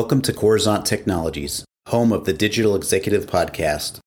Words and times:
Welcome 0.00 0.22
to 0.22 0.32
Coruzant 0.32 0.86
Technologies, 0.86 1.62
home 1.88 2.10
of 2.10 2.24
the 2.24 2.32
Digital 2.32 2.74
Executive 2.74 3.26
Podcast. 3.26 3.98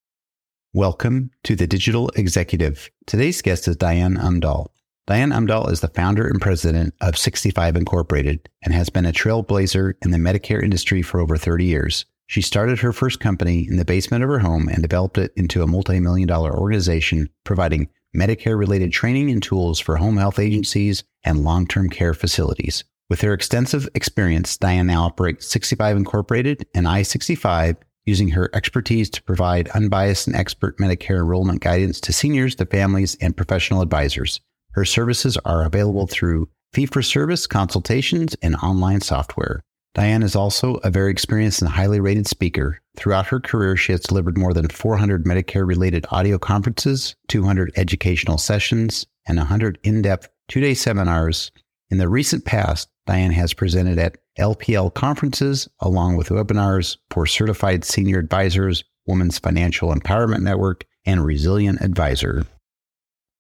Welcome 0.74 1.30
to 1.44 1.56
the 1.56 1.68
Digital 1.68 2.10
Executive. 2.16 2.90
Today's 3.06 3.44
guest 3.44 3.68
is 3.68 3.76
Diane 3.76 4.16
Omdahl. 4.18 4.70
Diane 5.06 5.30
Omdahl 5.30 5.70
is 5.72 5.82
the 5.82 5.90
founder 5.90 6.28
and 6.28 6.42
president 6.42 6.96
of 7.00 7.16
65 7.16 7.76
Incorporated 7.76 8.50
and 8.64 8.74
has 8.74 8.90
been 8.90 9.06
a 9.06 9.12
trailblazer 9.12 9.94
in 10.04 10.10
the 10.10 10.18
Medicare 10.18 10.64
industry 10.64 11.04
for 11.04 11.20
over 11.20 11.38
30 11.38 11.64
years. 11.64 12.06
She 12.26 12.42
started 12.42 12.80
her 12.80 12.92
first 12.92 13.20
company 13.20 13.68
in 13.70 13.78
the 13.78 13.86
basement 13.86 14.24
of 14.24 14.32
her 14.32 14.40
home 14.40 14.68
and 14.70 14.82
developed 14.82 15.20
it 15.20 15.32
into 15.36 15.62
a 15.62 15.68
multi 15.68 16.00
million 16.00 16.28
dollar 16.28 16.58
organization 16.58 17.30
providing 17.44 17.88
Medicare 18.18 18.58
related 18.58 18.92
training 18.92 19.30
and 19.30 19.44
tools 19.44 19.80
for 19.80 19.98
home 19.98 20.18
health 20.18 20.40
agencies 20.40 21.04
and 21.24 21.44
long 21.44 21.68
term 21.68 21.88
care 21.88 22.16
facilities. 22.16 22.84
With 23.10 23.22
her 23.22 23.34
extensive 23.34 23.88
experience, 23.96 24.58
Diane 24.58 24.90
operates 24.90 25.48
65 25.48 25.98
Incorporated 25.98 26.66
and 26.74 26.88
i65, 26.88 27.78
using 28.06 28.30
her 28.30 28.50
expertise 28.54 29.10
to 29.12 29.24
provide 29.24 29.70
unbiased 29.70 30.28
and 30.28 30.36
expert 30.36 30.78
Medicare 30.78 31.18
enrollment 31.18 31.62
guidance 31.62 32.00
to 32.02 32.14
seniors, 32.14 32.56
to 32.56 32.66
families, 32.66 33.16
and 33.22 33.38
professional 33.38 33.82
advisors. 33.82 34.42
Her 34.72 34.86
services 34.86 35.38
are 35.46 35.64
available 35.64 36.08
through 36.08 36.50
fee 36.74 36.86
for 36.86 37.02
service 37.02 37.46
consultations 37.46 38.36
and 38.42 38.56
online 38.56 39.02
software. 39.02 39.62
Diane 39.94 40.24
is 40.24 40.36
also 40.36 40.76
a 40.78 40.90
very 40.90 41.12
experienced 41.12 41.62
and 41.62 41.70
highly 41.70 42.00
rated 42.00 42.28
speaker. 42.28 42.80
Throughout 42.98 43.28
her 43.28 43.40
career, 43.40 43.78
she 43.78 43.92
has 43.92 44.02
delivered 44.02 44.40
more 44.40 44.54
than 44.54 44.68
400 44.68 45.24
Medicare 45.26 45.68
related 45.68 46.08
audio 46.10 46.40
conferences, 46.40 47.16
200 47.28 47.72
educational 47.76 48.40
sessions, 48.40 49.06
and 49.28 49.38
100 49.38 49.78
in 49.84 50.02
depth 50.02 50.30
two 50.48 50.62
day 50.62 50.74
seminars. 50.74 51.52
In 51.92 52.00
the 52.00 52.10
recent 52.10 52.44
past, 52.44 52.90
Diane 53.06 53.32
has 53.32 53.54
presented 53.54 54.00
at 54.00 54.18
LPL 54.40 54.94
conferences 54.94 55.68
along 55.80 56.16
with 56.16 56.30
webinars 56.30 56.98
for 57.10 57.26
certified 57.26 57.84
senior 57.84 58.20
advisors, 58.20 58.84
Women's 59.06 59.40
Financial 59.40 59.94
Empowerment 59.94 60.42
Network, 60.42 60.86
and 61.06 61.26
Resilient 61.26 61.82
Advisor. 61.82 62.46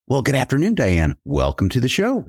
Well, 0.07 0.21
good 0.21 0.35
afternoon, 0.35 0.75
Diane. 0.75 1.15
Welcome 1.23 1.69
to 1.69 1.79
the 1.79 1.87
show. 1.87 2.25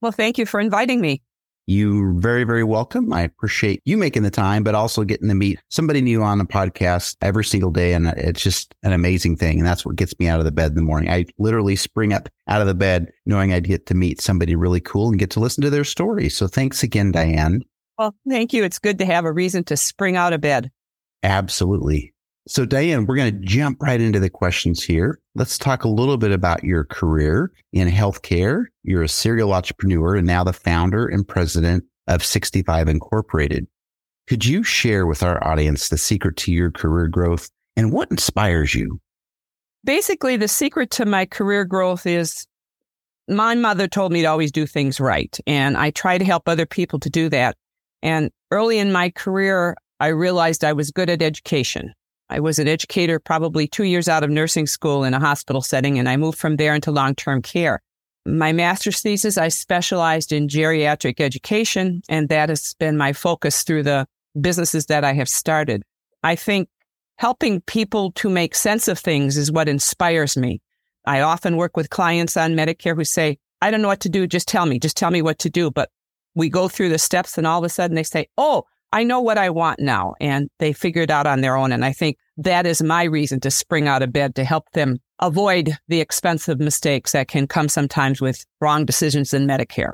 Well, 0.00 0.12
thank 0.12 0.38
you 0.38 0.46
for 0.46 0.58
inviting 0.58 1.00
me. 1.00 1.22
You're 1.66 2.12
very, 2.14 2.44
very 2.44 2.64
welcome. 2.64 3.12
I 3.12 3.22
appreciate 3.22 3.80
you 3.84 3.96
making 3.96 4.24
the 4.24 4.30
time, 4.30 4.64
but 4.64 4.74
also 4.74 5.04
getting 5.04 5.28
to 5.28 5.34
meet 5.34 5.60
somebody 5.70 6.00
new 6.00 6.22
on 6.22 6.38
the 6.38 6.44
podcast 6.44 7.16
every 7.22 7.44
single 7.44 7.70
day. 7.70 7.92
And 7.94 8.08
it's 8.08 8.42
just 8.42 8.74
an 8.82 8.92
amazing 8.92 9.36
thing. 9.36 9.58
And 9.58 9.66
that's 9.66 9.86
what 9.86 9.96
gets 9.96 10.18
me 10.18 10.26
out 10.26 10.40
of 10.40 10.44
the 10.44 10.50
bed 10.50 10.72
in 10.72 10.74
the 10.74 10.82
morning. 10.82 11.10
I 11.10 11.26
literally 11.38 11.76
spring 11.76 12.12
up 12.12 12.28
out 12.48 12.60
of 12.60 12.66
the 12.66 12.74
bed 12.74 13.12
knowing 13.26 13.52
I'd 13.52 13.68
get 13.68 13.86
to 13.86 13.94
meet 13.94 14.20
somebody 14.20 14.56
really 14.56 14.80
cool 14.80 15.08
and 15.08 15.18
get 15.18 15.30
to 15.30 15.40
listen 15.40 15.62
to 15.62 15.70
their 15.70 15.84
story. 15.84 16.28
So 16.28 16.48
thanks 16.48 16.82
again, 16.82 17.12
Diane. 17.12 17.62
Well, 17.96 18.14
thank 18.28 18.52
you. 18.52 18.64
It's 18.64 18.80
good 18.80 18.98
to 18.98 19.04
have 19.04 19.24
a 19.24 19.32
reason 19.32 19.62
to 19.64 19.76
spring 19.76 20.16
out 20.16 20.32
of 20.32 20.40
bed. 20.40 20.70
Absolutely. 21.22 22.11
So, 22.48 22.64
Diane, 22.64 23.06
we're 23.06 23.16
going 23.16 23.32
to 23.32 23.46
jump 23.46 23.80
right 23.80 24.00
into 24.00 24.18
the 24.18 24.30
questions 24.30 24.82
here. 24.82 25.20
Let's 25.36 25.56
talk 25.56 25.84
a 25.84 25.88
little 25.88 26.16
bit 26.16 26.32
about 26.32 26.64
your 26.64 26.82
career 26.84 27.52
in 27.72 27.88
healthcare. 27.88 28.64
You're 28.82 29.04
a 29.04 29.08
serial 29.08 29.52
entrepreneur 29.52 30.16
and 30.16 30.26
now 30.26 30.42
the 30.42 30.52
founder 30.52 31.06
and 31.06 31.26
president 31.26 31.84
of 32.08 32.24
65 32.24 32.88
Incorporated. 32.88 33.68
Could 34.26 34.44
you 34.44 34.64
share 34.64 35.06
with 35.06 35.22
our 35.22 35.42
audience 35.46 35.88
the 35.88 35.98
secret 35.98 36.36
to 36.38 36.52
your 36.52 36.72
career 36.72 37.06
growth 37.06 37.48
and 37.76 37.92
what 37.92 38.10
inspires 38.10 38.74
you? 38.74 39.00
Basically, 39.84 40.36
the 40.36 40.48
secret 40.48 40.90
to 40.92 41.06
my 41.06 41.26
career 41.26 41.64
growth 41.64 42.06
is 42.06 42.46
my 43.28 43.54
mother 43.54 43.86
told 43.86 44.10
me 44.10 44.22
to 44.22 44.26
always 44.28 44.50
do 44.50 44.66
things 44.66 44.98
right. 44.98 45.38
And 45.46 45.76
I 45.76 45.90
try 45.90 46.18
to 46.18 46.24
help 46.24 46.48
other 46.48 46.66
people 46.66 46.98
to 47.00 47.10
do 47.10 47.28
that. 47.28 47.56
And 48.02 48.32
early 48.50 48.78
in 48.78 48.90
my 48.90 49.10
career, 49.10 49.76
I 50.00 50.08
realized 50.08 50.64
I 50.64 50.72
was 50.72 50.90
good 50.90 51.08
at 51.08 51.22
education. 51.22 51.94
I 52.32 52.40
was 52.40 52.58
an 52.58 52.66
educator 52.66 53.18
probably 53.18 53.68
two 53.68 53.84
years 53.84 54.08
out 54.08 54.24
of 54.24 54.30
nursing 54.30 54.66
school 54.66 55.04
in 55.04 55.12
a 55.12 55.20
hospital 55.20 55.60
setting, 55.60 55.98
and 55.98 56.08
I 56.08 56.16
moved 56.16 56.38
from 56.38 56.56
there 56.56 56.74
into 56.74 56.90
long 56.90 57.14
term 57.14 57.42
care. 57.42 57.82
My 58.24 58.52
master's 58.52 59.00
thesis, 59.00 59.36
I 59.36 59.48
specialized 59.48 60.32
in 60.32 60.48
geriatric 60.48 61.20
education, 61.20 62.00
and 62.08 62.30
that 62.30 62.48
has 62.48 62.72
been 62.78 62.96
my 62.96 63.12
focus 63.12 63.64
through 63.64 63.82
the 63.82 64.06
businesses 64.40 64.86
that 64.86 65.04
I 65.04 65.12
have 65.12 65.28
started. 65.28 65.82
I 66.22 66.34
think 66.34 66.70
helping 67.16 67.60
people 67.60 68.12
to 68.12 68.30
make 68.30 68.54
sense 68.54 68.88
of 68.88 68.98
things 68.98 69.36
is 69.36 69.52
what 69.52 69.68
inspires 69.68 70.34
me. 70.34 70.62
I 71.04 71.20
often 71.20 71.58
work 71.58 71.76
with 71.76 71.90
clients 71.90 72.38
on 72.38 72.54
Medicare 72.54 72.96
who 72.96 73.04
say, 73.04 73.36
I 73.60 73.70
don't 73.70 73.82
know 73.82 73.88
what 73.88 74.00
to 74.00 74.08
do. 74.08 74.26
Just 74.26 74.48
tell 74.48 74.64
me, 74.64 74.78
just 74.78 74.96
tell 74.96 75.10
me 75.10 75.20
what 75.20 75.38
to 75.40 75.50
do. 75.50 75.70
But 75.70 75.90
we 76.34 76.48
go 76.48 76.66
through 76.66 76.88
the 76.88 76.98
steps 76.98 77.36
and 77.36 77.46
all 77.46 77.58
of 77.58 77.64
a 77.64 77.68
sudden 77.68 77.94
they 77.94 78.02
say, 78.02 78.28
Oh, 78.38 78.64
I 78.92 79.04
know 79.04 79.20
what 79.20 79.38
I 79.38 79.50
want 79.50 79.80
now. 79.80 80.14
And 80.20 80.48
they 80.58 80.72
figure 80.72 81.02
it 81.02 81.10
out 81.10 81.26
on 81.26 81.40
their 81.40 81.56
own. 81.56 81.72
And 81.72 81.84
I 81.84 81.92
think 81.92 82.18
that 82.36 82.66
is 82.66 82.82
my 82.82 83.04
reason 83.04 83.40
to 83.40 83.50
spring 83.50 83.88
out 83.88 84.02
of 84.02 84.12
bed 84.12 84.34
to 84.34 84.44
help 84.44 84.70
them 84.72 84.98
avoid 85.18 85.78
the 85.88 86.00
expensive 86.00 86.58
mistakes 86.58 87.12
that 87.12 87.28
can 87.28 87.46
come 87.46 87.68
sometimes 87.68 88.20
with 88.20 88.44
wrong 88.60 88.84
decisions 88.84 89.32
in 89.32 89.46
Medicare. 89.46 89.92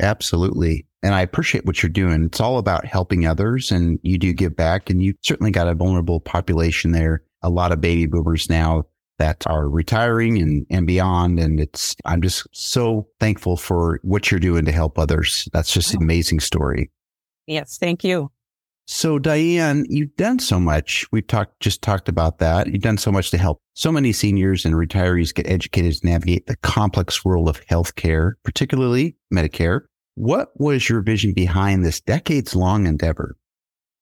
Absolutely. 0.00 0.86
And 1.02 1.14
I 1.14 1.20
appreciate 1.20 1.66
what 1.66 1.82
you're 1.82 1.90
doing. 1.90 2.24
It's 2.24 2.40
all 2.40 2.58
about 2.58 2.86
helping 2.86 3.26
others 3.26 3.70
and 3.70 4.00
you 4.02 4.18
do 4.18 4.32
give 4.32 4.56
back 4.56 4.90
and 4.90 5.02
you 5.02 5.14
certainly 5.22 5.50
got 5.50 5.68
a 5.68 5.74
vulnerable 5.74 6.18
population 6.18 6.92
there. 6.92 7.22
A 7.42 7.50
lot 7.50 7.72
of 7.72 7.80
baby 7.80 8.06
boomers 8.06 8.48
now 8.48 8.84
that 9.18 9.46
are 9.46 9.68
retiring 9.68 10.40
and, 10.40 10.66
and 10.70 10.86
beyond. 10.86 11.38
And 11.38 11.60
it's, 11.60 11.94
I'm 12.04 12.22
just 12.22 12.46
so 12.52 13.06
thankful 13.20 13.56
for 13.56 14.00
what 14.02 14.30
you're 14.30 14.40
doing 14.40 14.64
to 14.64 14.72
help 14.72 14.98
others. 14.98 15.48
That's 15.52 15.72
just 15.72 15.94
an 15.94 16.02
amazing 16.02 16.40
story. 16.40 16.90
Yes, 17.46 17.78
thank 17.78 18.04
you. 18.04 18.30
So 18.86 19.18
Diane, 19.18 19.86
you've 19.88 20.14
done 20.16 20.38
so 20.38 20.60
much. 20.60 21.06
We've 21.10 21.26
talked 21.26 21.60
just 21.60 21.80
talked 21.80 22.08
about 22.08 22.38
that. 22.38 22.66
You've 22.66 22.82
done 22.82 22.98
so 22.98 23.10
much 23.10 23.30
to 23.30 23.38
help 23.38 23.60
so 23.74 23.90
many 23.90 24.12
seniors 24.12 24.66
and 24.66 24.74
retirees 24.74 25.34
get 25.34 25.46
educated 25.46 25.94
to 25.94 26.06
navigate 26.06 26.46
the 26.46 26.56
complex 26.56 27.24
world 27.24 27.48
of 27.48 27.64
healthcare, 27.66 28.32
particularly 28.44 29.16
Medicare. 29.32 29.82
What 30.16 30.48
was 30.60 30.88
your 30.88 31.00
vision 31.00 31.32
behind 31.32 31.84
this 31.84 32.00
decades 32.00 32.54
long 32.54 32.86
endeavor? 32.86 33.36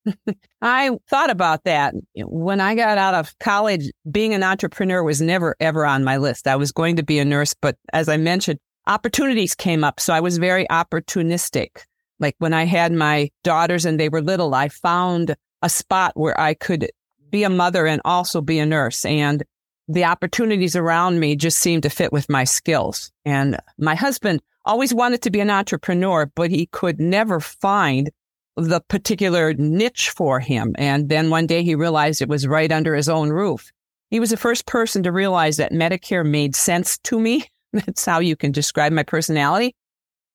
I 0.63 0.91
thought 1.09 1.31
about 1.31 1.63
that 1.63 1.95
when 2.17 2.61
I 2.61 2.75
got 2.75 2.99
out 2.99 3.15
of 3.15 3.39
college. 3.39 3.89
Being 4.11 4.35
an 4.35 4.43
entrepreneur 4.43 5.05
was 5.05 5.21
never 5.21 5.55
ever 5.61 5.87
on 5.87 6.03
my 6.03 6.17
list. 6.17 6.49
I 6.49 6.57
was 6.57 6.73
going 6.73 6.97
to 6.97 7.05
be 7.05 7.21
a 7.21 7.25
nurse, 7.25 7.55
but 7.55 7.77
as 7.93 8.09
I 8.09 8.17
mentioned, 8.17 8.59
opportunities 8.89 9.55
came 9.55 9.85
up. 9.85 10.01
So 10.01 10.13
I 10.13 10.21
was 10.21 10.39
very 10.39 10.67
opportunistic. 10.67 11.85
Like 12.23 12.37
when 12.39 12.55
I 12.55 12.65
had 12.65 12.93
my 12.93 13.31
daughters 13.43 13.85
and 13.85 13.99
they 13.99 14.09
were 14.09 14.23
little, 14.23 14.55
I 14.55 14.69
found 14.69 15.35
a 15.61 15.69
spot 15.69 16.13
where 16.15 16.39
I 16.41 16.55
could 16.55 16.91
be 17.31 17.43
a 17.43 17.51
mother 17.51 17.87
and 17.87 18.01
also 18.05 18.41
be 18.41 18.61
a 18.61 18.67
nurse. 18.67 19.05
And 19.05 19.43
the 19.89 20.05
opportunities 20.05 20.77
around 20.77 21.19
me 21.19 21.35
just 21.35 21.59
seemed 21.59 21.83
to 21.83 21.91
fit 21.91 22.13
with 22.13 22.31
my 22.31 22.45
skills. 22.45 23.11
And 23.25 23.59
my 23.79 23.97
husband 23.97 24.41
always 24.65 24.95
wanted 24.95 25.23
to 25.23 25.31
be 25.31 25.41
an 25.41 25.51
entrepreneur, 25.51 26.31
but 26.35 26.51
he 26.51 26.67
could 26.67 27.01
never 27.01 27.41
find 27.41 28.11
the 28.57 28.81
particular 28.81 29.55
niche 29.55 30.11
for 30.11 30.39
him. 30.39 30.75
And 30.79 31.09
then 31.09 31.31
one 31.31 31.47
day 31.47 31.65
he 31.65 31.75
realized 31.75 32.23
it 32.23 32.29
was 32.29 32.47
right 32.47 32.71
under 32.71 32.95
his 32.95 33.09
own 33.09 33.31
roof. 33.31 33.73
He 34.11 34.21
was 34.21 34.31
the 34.31 34.37
first 34.37 34.67
person 34.67 35.03
to 35.03 35.11
realize 35.11 35.57
that 35.57 35.73
Medicare 35.73 36.25
made 36.25 36.55
sense 36.55 36.99
to 36.99 37.19
me. 37.19 37.47
That's 37.73 38.05
how 38.05 38.21
you 38.21 38.37
can 38.37 38.53
describe 38.53 38.93
my 38.93 39.03
personality. 39.03 39.75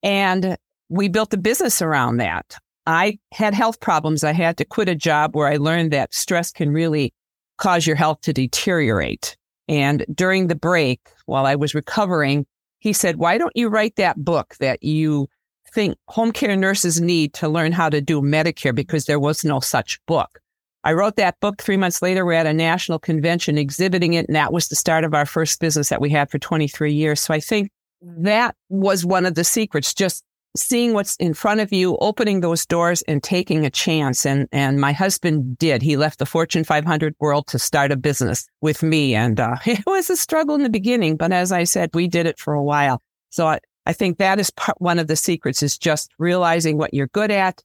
And 0.03 0.57
we 0.89 1.07
built 1.07 1.33
a 1.33 1.37
business 1.37 1.81
around 1.81 2.17
that. 2.17 2.57
I 2.85 3.19
had 3.33 3.53
health 3.53 3.79
problems. 3.79 4.23
I 4.23 4.31
had 4.31 4.57
to 4.57 4.65
quit 4.65 4.87
a 4.87 4.95
job 4.95 5.35
where 5.35 5.47
I 5.47 5.57
learned 5.57 5.91
that 5.91 6.13
stress 6.13 6.51
can 6.51 6.71
really 6.71 7.13
cause 7.57 7.85
your 7.85 7.97
health 7.97 8.21
to 8.21 8.33
deteriorate. 8.33 9.35
And 9.67 10.05
during 10.13 10.47
the 10.47 10.55
break, 10.55 11.01
while 11.25 11.45
I 11.45 11.55
was 11.55 11.75
recovering, 11.75 12.45
he 12.79 12.93
said, 12.93 13.17
Why 13.17 13.37
don't 13.37 13.55
you 13.55 13.67
write 13.67 13.97
that 13.97 14.23
book 14.23 14.55
that 14.59 14.81
you 14.83 15.27
think 15.73 15.97
home 16.07 16.31
care 16.31 16.55
nurses 16.55 17.01
need 17.01 17.33
to 17.33 17.49
learn 17.49 17.73
how 17.73 17.89
to 17.89 17.99
do 17.99 18.21
Medicare? 18.21 18.73
Because 18.73 19.05
there 19.05 19.19
was 19.19 19.43
no 19.43 19.59
such 19.59 19.99
book. 20.05 20.39
I 20.85 20.93
wrote 20.93 21.17
that 21.17 21.37
book 21.41 21.61
three 21.61 21.75
months 21.75 22.01
later. 22.01 22.25
We're 22.25 22.33
at 22.33 22.45
a 22.45 22.53
national 22.53 22.99
convention 22.99 23.57
exhibiting 23.57 24.13
it, 24.13 24.27
and 24.27 24.35
that 24.37 24.53
was 24.53 24.69
the 24.69 24.77
start 24.77 25.03
of 25.03 25.13
our 25.13 25.25
first 25.25 25.59
business 25.59 25.89
that 25.89 25.99
we 25.99 26.09
had 26.09 26.31
for 26.31 26.39
23 26.39 26.93
years. 26.93 27.19
So 27.19 27.33
I 27.33 27.41
think 27.41 27.71
that 28.01 28.55
was 28.69 29.05
one 29.05 29.25
of 29.25 29.35
the 29.35 29.43
secrets, 29.43 29.93
just 29.93 30.23
seeing 30.57 30.93
what's 30.93 31.15
in 31.17 31.33
front 31.33 31.59
of 31.59 31.71
you, 31.71 31.97
opening 31.97 32.41
those 32.41 32.65
doors 32.65 33.01
and 33.03 33.23
taking 33.23 33.65
a 33.65 33.69
chance. 33.69 34.25
And, 34.25 34.47
and 34.51 34.79
my 34.79 34.91
husband 34.91 35.57
did. 35.57 35.81
He 35.81 35.97
left 35.97 36.19
the 36.19 36.25
Fortune 36.25 36.63
500 36.63 37.15
world 37.19 37.47
to 37.47 37.59
start 37.59 37.91
a 37.91 37.97
business 37.97 38.47
with 38.61 38.83
me. 38.83 39.15
And 39.15 39.39
uh, 39.39 39.55
it 39.65 39.85
was 39.85 40.09
a 40.09 40.17
struggle 40.17 40.55
in 40.55 40.63
the 40.63 40.69
beginning, 40.69 41.17
but 41.17 41.31
as 41.31 41.51
I 41.51 41.63
said, 41.63 41.91
we 41.93 42.07
did 42.07 42.25
it 42.25 42.39
for 42.39 42.53
a 42.53 42.63
while. 42.63 43.01
So 43.29 43.47
I, 43.47 43.59
I 43.85 43.93
think 43.93 44.17
that 44.17 44.39
is 44.39 44.49
part, 44.51 44.81
one 44.81 44.99
of 44.99 45.07
the 45.07 45.15
secrets 45.15 45.63
is 45.63 45.77
just 45.77 46.11
realizing 46.19 46.77
what 46.77 46.93
you're 46.93 47.07
good 47.07 47.31
at, 47.31 47.63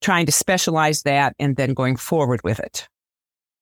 trying 0.00 0.26
to 0.26 0.32
specialize 0.32 1.02
that, 1.02 1.34
and 1.38 1.56
then 1.56 1.74
going 1.74 1.96
forward 1.96 2.40
with 2.44 2.60
it. 2.60 2.88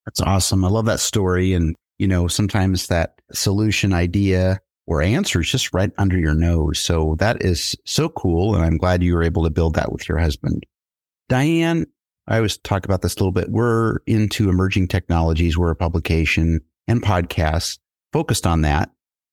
That's 0.05 0.21
awesome. 0.21 0.65
I 0.65 0.69
love 0.69 0.87
that 0.87 1.01
story. 1.01 1.55
And, 1.55 1.77
you 1.99 2.09
know, 2.09 2.27
sometimes 2.29 2.89
that 2.89 3.21
solution 3.33 3.93
idea 3.93 4.61
or 4.87 5.03
answers 5.03 5.51
just 5.51 5.73
right 5.73 5.91
under 5.99 6.19
your 6.19 6.35
nose. 6.35 6.79
So 6.81 7.17
that 7.19 7.43
is 7.43 7.77
so 7.85 8.09
cool. 8.09 8.55
And 8.55 8.65
I'm 8.65 8.79
glad 8.79 9.03
you 9.03 9.15
were 9.15 9.23
able 9.23 9.45
to 9.45 9.51
build 9.51 9.75
that 9.75 9.93
with 9.93 10.09
your 10.09 10.19
husband. 10.19 10.65
Diane, 11.29 11.87
I 12.27 12.37
always 12.37 12.59
talk 12.59 12.85
about 12.85 13.03
this 13.03 13.15
a 13.15 13.19
little 13.19 13.33
bit. 13.33 13.51
We're 13.51 13.99
into 14.07 14.49
emerging 14.49 14.89
technologies. 14.89 15.57
We're 15.57 15.71
a 15.71 15.77
publication 15.77 16.61
and 16.89 17.03
podcasts 17.03 17.79
focused 18.13 18.47
on 18.47 18.63
that. 18.63 18.91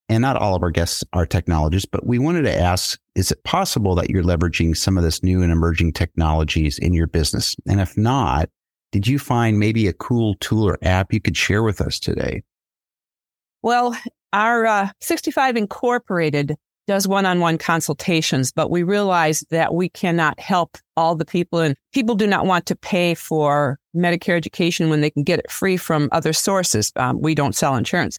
And 0.08 0.22
not 0.22 0.36
all 0.36 0.56
of 0.56 0.62
our 0.62 0.72
guests 0.72 1.04
are 1.12 1.24
technologists, 1.24 1.88
but 1.90 2.04
we 2.04 2.18
wanted 2.18 2.42
to 2.42 2.54
ask 2.54 2.98
is 3.14 3.30
it 3.30 3.44
possible 3.44 3.94
that 3.94 4.10
you're 4.10 4.24
leveraging 4.24 4.76
some 4.76 4.96
of 4.96 5.04
this 5.04 5.22
new 5.22 5.42
and 5.42 5.52
emerging 5.52 5.92
technologies 5.92 6.78
in 6.78 6.94
your 6.94 7.06
business? 7.06 7.54
And 7.68 7.80
if 7.80 7.96
not, 7.96 8.48
did 8.90 9.06
you 9.06 9.20
find 9.20 9.60
maybe 9.60 9.86
a 9.86 9.92
cool 9.92 10.34
tool 10.40 10.66
or 10.66 10.78
app 10.82 11.12
you 11.12 11.20
could 11.20 11.36
share 11.36 11.62
with 11.62 11.80
us 11.80 12.00
today? 12.00 12.42
Well, 13.62 13.96
our 14.32 14.66
uh, 14.66 14.88
65 15.00 15.56
Incorporated 15.56 16.56
does 16.86 17.06
one-on-one 17.06 17.58
consultations, 17.58 18.52
but 18.52 18.70
we 18.70 18.82
realize 18.82 19.44
that 19.50 19.74
we 19.74 19.88
cannot 19.88 20.40
help 20.40 20.76
all 20.96 21.14
the 21.14 21.24
people 21.24 21.60
and 21.60 21.76
people 21.92 22.14
do 22.14 22.26
not 22.26 22.46
want 22.46 22.66
to 22.66 22.74
pay 22.74 23.14
for 23.14 23.78
Medicare 23.94 24.36
education 24.36 24.90
when 24.90 25.00
they 25.00 25.10
can 25.10 25.22
get 25.22 25.38
it 25.38 25.50
free 25.50 25.76
from 25.76 26.08
other 26.10 26.32
sources. 26.32 26.92
Um, 26.96 27.20
we 27.20 27.34
don't 27.34 27.54
sell 27.54 27.76
insurance. 27.76 28.18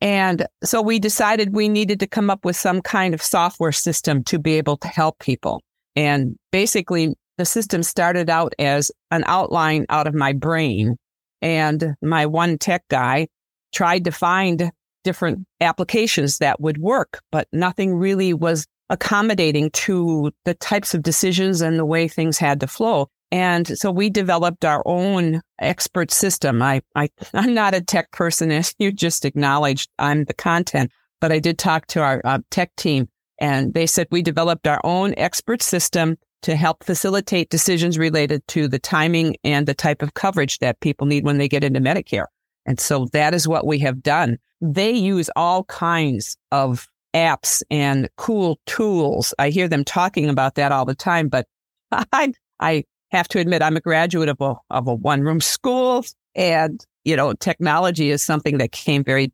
And 0.00 0.46
so 0.62 0.82
we 0.82 0.98
decided 0.98 1.54
we 1.54 1.68
needed 1.68 1.98
to 2.00 2.06
come 2.06 2.30
up 2.30 2.44
with 2.44 2.56
some 2.56 2.82
kind 2.82 3.14
of 3.14 3.22
software 3.22 3.72
system 3.72 4.22
to 4.24 4.38
be 4.38 4.54
able 4.54 4.76
to 4.78 4.88
help 4.88 5.18
people. 5.18 5.62
And 5.96 6.36
basically 6.52 7.14
the 7.38 7.44
system 7.44 7.82
started 7.82 8.30
out 8.30 8.54
as 8.58 8.92
an 9.10 9.24
outline 9.26 9.86
out 9.88 10.06
of 10.06 10.14
my 10.14 10.32
brain 10.32 10.96
and 11.42 11.94
my 12.00 12.26
one 12.26 12.58
tech 12.58 12.84
guy 12.88 13.28
tried 13.72 14.04
to 14.04 14.12
find 14.12 14.70
different 15.04 15.46
applications 15.60 16.38
that 16.38 16.60
would 16.60 16.78
work, 16.78 17.20
but 17.30 17.46
nothing 17.52 17.94
really 17.94 18.34
was 18.34 18.66
accommodating 18.90 19.70
to 19.70 20.32
the 20.44 20.54
types 20.54 20.94
of 20.94 21.02
decisions 21.02 21.60
and 21.60 21.78
the 21.78 21.86
way 21.86 22.08
things 22.08 22.38
had 22.38 22.60
to 22.60 22.66
flow. 22.66 23.08
And 23.30 23.78
so 23.78 23.90
we 23.90 24.10
developed 24.10 24.64
our 24.64 24.82
own 24.84 25.40
expert 25.58 26.10
system. 26.10 26.62
I, 26.62 26.82
I, 26.94 27.08
I'm 27.34 27.54
not 27.54 27.74
a 27.74 27.80
tech 27.80 28.10
person, 28.10 28.50
as 28.50 28.74
you 28.78 28.92
just 28.92 29.24
acknowledged. 29.24 29.90
I'm 29.98 30.24
the 30.24 30.34
content, 30.34 30.90
but 31.20 31.32
I 31.32 31.38
did 31.38 31.58
talk 31.58 31.86
to 31.88 32.00
our 32.00 32.20
uh, 32.24 32.38
tech 32.50 32.74
team 32.76 33.08
and 33.38 33.74
they 33.74 33.86
said 33.86 34.06
we 34.10 34.22
developed 34.22 34.66
our 34.66 34.80
own 34.84 35.14
expert 35.16 35.62
system 35.62 36.16
to 36.42 36.56
help 36.56 36.84
facilitate 36.84 37.50
decisions 37.50 37.98
related 37.98 38.46
to 38.48 38.68
the 38.68 38.78
timing 38.78 39.36
and 39.44 39.66
the 39.66 39.74
type 39.74 40.02
of 40.02 40.14
coverage 40.14 40.58
that 40.58 40.80
people 40.80 41.06
need 41.06 41.24
when 41.24 41.38
they 41.38 41.48
get 41.48 41.64
into 41.64 41.80
Medicare. 41.80 42.26
And 42.66 42.80
so 42.80 43.06
that 43.12 43.34
is 43.34 43.46
what 43.46 43.66
we 43.66 43.78
have 43.80 44.02
done. 44.02 44.38
They 44.60 44.92
use 44.92 45.30
all 45.36 45.64
kinds 45.64 46.36
of 46.50 46.88
apps 47.14 47.62
and 47.70 48.08
cool 48.16 48.58
tools. 48.66 49.34
I 49.38 49.50
hear 49.50 49.68
them 49.68 49.84
talking 49.84 50.28
about 50.28 50.54
that 50.56 50.72
all 50.72 50.84
the 50.84 50.94
time, 50.94 51.28
but 51.28 51.46
I, 51.92 52.32
I 52.60 52.84
have 53.10 53.28
to 53.28 53.38
admit 53.38 53.62
I'm 53.62 53.76
a 53.76 53.80
graduate 53.80 54.28
of 54.28 54.40
a, 54.40 54.54
of 54.70 54.88
a 54.88 54.94
one 54.94 55.22
room 55.22 55.40
school 55.40 56.04
and, 56.34 56.84
you 57.04 57.16
know, 57.16 57.32
technology 57.34 58.10
is 58.10 58.22
something 58.22 58.58
that 58.58 58.72
came 58.72 59.04
very, 59.04 59.32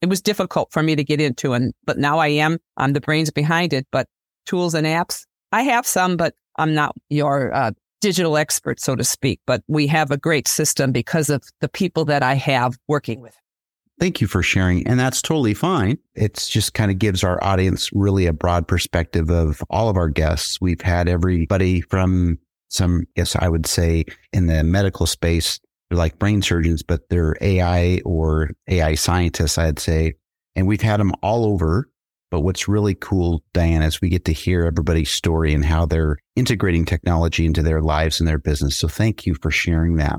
it 0.00 0.08
was 0.08 0.20
difficult 0.20 0.72
for 0.72 0.82
me 0.82 0.96
to 0.96 1.04
get 1.04 1.20
into. 1.20 1.52
And, 1.52 1.72
but 1.84 1.98
now 1.98 2.18
I 2.18 2.28
am, 2.28 2.58
I'm 2.76 2.92
the 2.92 3.00
brains 3.00 3.30
behind 3.30 3.72
it, 3.72 3.86
but 3.92 4.08
tools 4.46 4.74
and 4.74 4.86
apps, 4.86 5.24
I 5.52 5.62
have 5.62 5.86
some, 5.86 6.16
but 6.16 6.34
I'm 6.56 6.74
not 6.74 6.94
your 7.08 7.54
uh, 7.54 7.72
digital 8.02 8.36
expert, 8.36 8.80
so 8.80 8.94
to 8.94 9.04
speak, 9.04 9.40
but 9.46 9.62
we 9.68 9.86
have 9.86 10.10
a 10.10 10.18
great 10.18 10.46
system 10.46 10.92
because 10.92 11.30
of 11.30 11.42
the 11.60 11.68
people 11.68 12.04
that 12.04 12.22
I 12.22 12.34
have 12.34 12.76
working 12.88 13.20
with. 13.22 13.34
Thank 14.00 14.20
you 14.20 14.26
for 14.26 14.42
sharing. 14.42 14.86
And 14.86 14.98
that's 14.98 15.22
totally 15.22 15.54
fine. 15.54 15.96
It's 16.14 16.48
just 16.48 16.74
kind 16.74 16.90
of 16.90 16.98
gives 16.98 17.22
our 17.22 17.42
audience 17.42 17.90
really 17.92 18.26
a 18.26 18.32
broad 18.32 18.66
perspective 18.66 19.30
of 19.30 19.62
all 19.70 19.88
of 19.88 19.96
our 19.96 20.08
guests. 20.08 20.60
We've 20.60 20.80
had 20.80 21.08
everybody 21.08 21.80
from 21.82 22.38
some, 22.68 23.04
yes, 23.14 23.36
I 23.36 23.48
would 23.48 23.66
say 23.66 24.04
in 24.32 24.46
the 24.46 24.64
medical 24.64 25.06
space, 25.06 25.60
they're 25.88 25.98
like 25.98 26.18
brain 26.18 26.42
surgeons, 26.42 26.82
but 26.82 27.08
they're 27.10 27.36
AI 27.40 28.00
or 28.04 28.50
AI 28.66 28.96
scientists, 28.96 29.56
I'd 29.56 29.78
say. 29.78 30.14
And 30.56 30.66
we've 30.66 30.82
had 30.82 30.98
them 30.98 31.12
all 31.22 31.44
over 31.44 31.88
but 32.32 32.40
what's 32.40 32.66
really 32.66 32.94
cool, 32.94 33.44
Diane, 33.52 33.82
is 33.82 34.00
we 34.00 34.08
get 34.08 34.24
to 34.24 34.32
hear 34.32 34.64
everybody's 34.64 35.10
story 35.10 35.52
and 35.52 35.62
how 35.62 35.84
they're 35.84 36.16
integrating 36.34 36.86
technology 36.86 37.44
into 37.44 37.62
their 37.62 37.82
lives 37.82 38.20
and 38.20 38.26
their 38.26 38.38
business. 38.38 38.74
So 38.74 38.88
thank 38.88 39.26
you 39.26 39.34
for 39.42 39.50
sharing 39.50 39.96
that. 39.96 40.18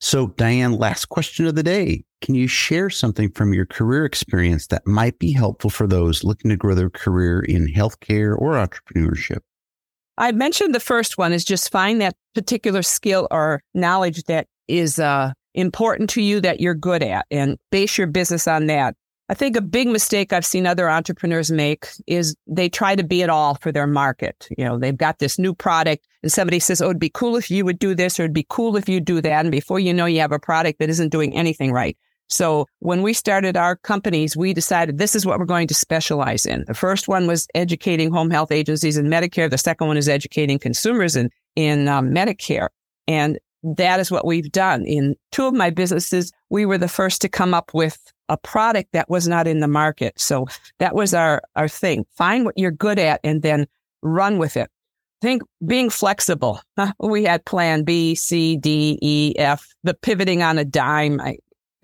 So, 0.00 0.28
Diane, 0.36 0.72
last 0.72 1.04
question 1.08 1.46
of 1.46 1.54
the 1.54 1.62
day. 1.62 2.02
Can 2.20 2.34
you 2.34 2.48
share 2.48 2.90
something 2.90 3.30
from 3.30 3.54
your 3.54 3.64
career 3.64 4.04
experience 4.04 4.66
that 4.68 4.84
might 4.88 5.20
be 5.20 5.30
helpful 5.30 5.70
for 5.70 5.86
those 5.86 6.24
looking 6.24 6.48
to 6.48 6.56
grow 6.56 6.74
their 6.74 6.90
career 6.90 7.40
in 7.40 7.68
healthcare 7.68 8.36
or 8.36 8.54
entrepreneurship? 8.54 9.38
I 10.18 10.32
mentioned 10.32 10.74
the 10.74 10.80
first 10.80 11.16
one 11.16 11.32
is 11.32 11.44
just 11.44 11.70
find 11.70 12.00
that 12.00 12.16
particular 12.34 12.82
skill 12.82 13.28
or 13.30 13.62
knowledge 13.72 14.24
that 14.24 14.48
is 14.66 14.98
uh, 14.98 15.32
important 15.54 16.10
to 16.10 16.22
you 16.22 16.40
that 16.40 16.58
you're 16.58 16.74
good 16.74 17.04
at 17.04 17.24
and 17.30 17.56
base 17.70 17.96
your 17.96 18.08
business 18.08 18.48
on 18.48 18.66
that. 18.66 18.96
I 19.30 19.34
think 19.34 19.54
a 19.54 19.60
big 19.60 19.86
mistake 19.86 20.32
I've 20.32 20.44
seen 20.44 20.66
other 20.66 20.90
entrepreneurs 20.90 21.52
make 21.52 21.86
is 22.08 22.34
they 22.48 22.68
try 22.68 22.96
to 22.96 23.04
be 23.04 23.22
it 23.22 23.30
all 23.30 23.54
for 23.54 23.70
their 23.70 23.86
market. 23.86 24.48
You 24.58 24.64
know, 24.64 24.76
they've 24.76 24.96
got 24.96 25.20
this 25.20 25.38
new 25.38 25.54
product 25.54 26.08
and 26.24 26.32
somebody 26.32 26.58
says, 26.58 26.82
Oh, 26.82 26.86
it'd 26.86 26.98
be 26.98 27.10
cool 27.10 27.36
if 27.36 27.48
you 27.48 27.64
would 27.64 27.78
do 27.78 27.94
this 27.94 28.18
or 28.18 28.24
it'd 28.24 28.34
be 28.34 28.44
cool 28.48 28.76
if 28.76 28.88
you 28.88 28.98
do 28.98 29.20
that. 29.20 29.44
And 29.44 29.52
before 29.52 29.78
you 29.78 29.94
know, 29.94 30.06
you 30.06 30.18
have 30.18 30.32
a 30.32 30.40
product 30.40 30.80
that 30.80 30.90
isn't 30.90 31.10
doing 31.10 31.32
anything 31.36 31.70
right. 31.70 31.96
So 32.28 32.66
when 32.80 33.02
we 33.02 33.12
started 33.12 33.56
our 33.56 33.76
companies, 33.76 34.36
we 34.36 34.52
decided 34.52 34.98
this 34.98 35.14
is 35.14 35.24
what 35.24 35.38
we're 35.38 35.44
going 35.44 35.68
to 35.68 35.74
specialize 35.74 36.44
in. 36.44 36.64
The 36.66 36.74
first 36.74 37.06
one 37.06 37.28
was 37.28 37.46
educating 37.54 38.10
home 38.10 38.30
health 38.30 38.50
agencies 38.50 38.96
in 38.96 39.06
Medicare. 39.06 39.48
The 39.48 39.58
second 39.58 39.86
one 39.86 39.96
is 39.96 40.08
educating 40.08 40.58
consumers 40.58 41.14
in, 41.14 41.30
in 41.54 41.86
um, 41.86 42.10
Medicare. 42.10 42.70
And 43.06 43.38
that 43.62 44.00
is 44.00 44.10
what 44.10 44.26
we've 44.26 44.50
done. 44.50 44.84
In 44.86 45.14
two 45.30 45.46
of 45.46 45.54
my 45.54 45.70
businesses, 45.70 46.32
we 46.48 46.66
were 46.66 46.78
the 46.78 46.88
first 46.88 47.20
to 47.22 47.28
come 47.28 47.54
up 47.54 47.72
with 47.74 48.12
a 48.30 48.36
product 48.36 48.92
that 48.92 49.10
was 49.10 49.28
not 49.28 49.46
in 49.46 49.58
the 49.58 49.68
market. 49.68 50.18
So 50.18 50.46
that 50.78 50.94
was 50.94 51.12
our, 51.12 51.42
our 51.56 51.68
thing. 51.68 52.06
Find 52.16 52.44
what 52.44 52.56
you're 52.56 52.70
good 52.70 52.98
at 52.98 53.20
and 53.24 53.42
then 53.42 53.66
run 54.02 54.38
with 54.38 54.56
it. 54.56 54.70
Think 55.20 55.42
being 55.66 55.90
flexible. 55.90 56.60
We 56.98 57.24
had 57.24 57.44
plan 57.44 57.82
B, 57.82 58.14
C, 58.14 58.56
D, 58.56 58.98
E, 59.02 59.34
F, 59.36 59.66
the 59.82 59.94
pivoting 59.94 60.42
on 60.42 60.56
a 60.58 60.64
dime. 60.64 61.20
I, 61.20 61.38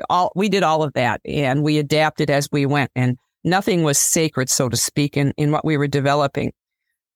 all, 0.09 0.33
we 0.37 0.49
did 0.49 0.63
all 0.63 0.83
of 0.83 0.93
that 0.95 1.21
and 1.25 1.63
we 1.63 1.79
adapted 1.79 2.31
as 2.31 2.49
we 2.53 2.65
went 2.65 2.93
and 2.95 3.19
nothing 3.45 3.83
was 3.83 3.99
sacred, 3.99 4.49
so 4.49 4.69
to 4.69 4.77
speak, 4.77 5.17
in, 5.17 5.35
in 5.37 5.51
what 5.51 5.65
we 5.65 5.77
were 5.77 5.89
developing. 5.89 6.53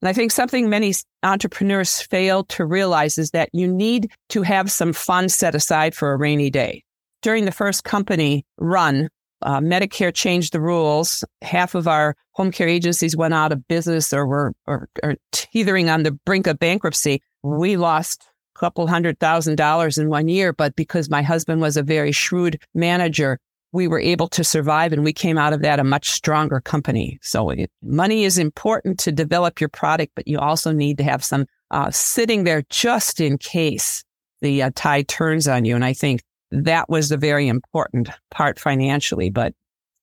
And 0.02 0.08
I 0.08 0.12
think 0.12 0.32
something 0.32 0.68
many 0.68 0.94
entrepreneurs 1.22 2.00
fail 2.00 2.44
to 2.44 2.64
realize 2.64 3.16
is 3.16 3.30
that 3.30 3.50
you 3.52 3.68
need 3.68 4.10
to 4.30 4.42
have 4.42 4.72
some 4.72 4.92
funds 4.92 5.34
set 5.34 5.54
aside 5.54 5.94
for 5.94 6.12
a 6.12 6.16
rainy 6.16 6.50
day. 6.50 6.82
During 7.22 7.44
the 7.44 7.52
first 7.52 7.84
company 7.84 8.46
run, 8.58 9.08
uh, 9.42 9.60
Medicare 9.60 10.14
changed 10.14 10.52
the 10.52 10.60
rules. 10.60 11.24
Half 11.42 11.74
of 11.74 11.88
our 11.88 12.16
home 12.32 12.50
care 12.50 12.68
agencies 12.68 13.16
went 13.16 13.34
out 13.34 13.52
of 13.52 13.66
business 13.68 14.12
or 14.12 14.26
were 14.26 14.52
or, 14.66 14.88
or 15.02 15.16
teetering 15.32 15.88
on 15.88 16.02
the 16.02 16.12
brink 16.12 16.46
of 16.46 16.58
bankruptcy. 16.58 17.22
We 17.42 17.76
lost 17.76 18.28
a 18.56 18.58
couple 18.58 18.86
hundred 18.86 19.18
thousand 19.18 19.56
dollars 19.56 19.98
in 19.98 20.08
one 20.08 20.28
year, 20.28 20.52
but 20.52 20.76
because 20.76 21.10
my 21.10 21.22
husband 21.22 21.60
was 21.60 21.76
a 21.76 21.82
very 21.82 22.12
shrewd 22.12 22.60
manager, 22.74 23.38
we 23.72 23.88
were 23.88 24.00
able 24.00 24.28
to 24.28 24.44
survive 24.44 24.92
and 24.92 25.04
we 25.04 25.12
came 25.12 25.38
out 25.38 25.52
of 25.52 25.62
that 25.62 25.78
a 25.78 25.84
much 25.84 26.10
stronger 26.10 26.60
company. 26.60 27.18
So 27.22 27.50
it, 27.50 27.70
money 27.82 28.24
is 28.24 28.38
important 28.38 28.98
to 29.00 29.12
develop 29.12 29.60
your 29.60 29.68
product, 29.68 30.12
but 30.16 30.26
you 30.26 30.38
also 30.38 30.72
need 30.72 30.98
to 30.98 31.04
have 31.04 31.24
some 31.24 31.46
uh, 31.70 31.90
sitting 31.90 32.44
there 32.44 32.64
just 32.68 33.20
in 33.20 33.38
case 33.38 34.02
the 34.40 34.62
uh, 34.62 34.70
tide 34.74 35.08
turns 35.08 35.46
on 35.46 35.64
you. 35.64 35.74
And 35.74 35.84
I 35.84 35.92
think 35.92 36.22
that 36.50 36.88
was 36.88 37.08
the 37.08 37.16
very 37.16 37.48
important 37.48 38.10
part 38.30 38.58
financially, 38.58 39.30
but 39.30 39.54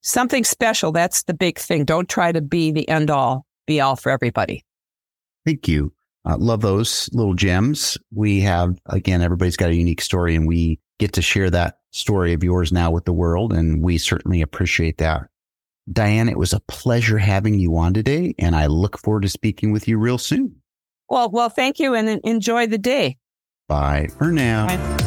something 0.02 0.44
special. 0.44 0.92
That's 0.92 1.24
the 1.24 1.34
big 1.34 1.60
thing. 1.60 1.86
Don't 1.86 2.10
try 2.10 2.32
to 2.32 2.42
be 2.42 2.72
the 2.72 2.88
end 2.90 3.10
all 3.10 3.48
be 3.68 3.80
all 3.80 3.96
for 3.96 4.10
everybody. 4.10 4.66
Thank 5.46 5.68
you. 5.68 5.94
Uh, 6.26 6.38
love 6.38 6.62
those 6.62 7.10
little 7.14 7.36
gems. 7.36 7.98
We 8.14 8.42
have, 8.42 8.80
again, 8.88 9.22
everybody's 9.22 9.56
got 9.56 9.70
a 9.70 9.76
unique 9.76 10.02
story 10.02 10.36
and 10.36 10.48
we 10.48 10.80
get 11.00 11.14
to 11.14 11.22
share 11.22 11.50
that 11.52 11.80
story 11.92 12.34
of 12.34 12.44
yours 12.44 12.72
now 12.72 12.90
with 12.90 13.06
the 13.06 13.14
world. 13.14 13.54
And 13.54 13.84
we 13.84 13.98
certainly 13.98 14.42
appreciate 14.42 14.98
that. 14.98 15.28
Diane, 15.92 16.28
it 16.28 16.38
was 16.38 16.52
a 16.52 16.60
pleasure 16.62 17.18
having 17.18 17.60
you 17.60 17.78
on 17.78 17.94
today. 17.94 18.34
And 18.40 18.56
I 18.56 18.66
look 18.66 18.98
forward 18.98 19.22
to 19.22 19.30
speaking 19.30 19.72
with 19.72 19.88
you 19.88 19.98
real 19.98 20.18
soon. 20.18 20.56
Well, 21.10 21.30
well, 21.30 21.50
thank 21.50 21.80
you 21.80 21.94
and 21.94 22.20
enjoy 22.26 22.68
the 22.68 22.78
day. 22.78 23.18
Bye 23.70 24.10
for 24.18 24.32
now. 24.32 24.68
Bye. 24.68 25.07